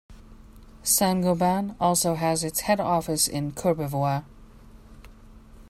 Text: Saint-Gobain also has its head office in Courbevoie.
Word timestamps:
Saint-Gobain 0.81 1.75
also 1.79 2.15
has 2.15 2.43
its 2.43 2.61
head 2.61 2.79
office 2.79 3.27
in 3.27 3.51
Courbevoie. 3.51 4.23